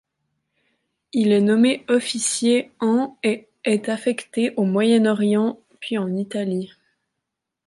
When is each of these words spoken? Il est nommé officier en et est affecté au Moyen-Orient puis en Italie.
Il 1.13 1.31
est 1.31 1.41
nommé 1.41 1.85
officier 1.87 2.71
en 2.79 3.19
et 3.21 3.47
est 3.65 3.87
affecté 3.87 4.51
au 4.57 4.63
Moyen-Orient 4.63 5.59
puis 5.79 5.99
en 5.99 6.15
Italie. 6.15 6.71